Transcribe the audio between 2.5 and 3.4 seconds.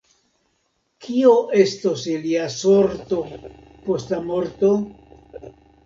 sorto